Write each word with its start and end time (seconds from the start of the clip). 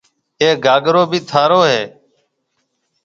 اَي 0.41 0.49
گھاگرو 0.65 1.03
بي 1.11 1.19
ٿارو 1.29 1.59
هيَ۔ 1.69 1.81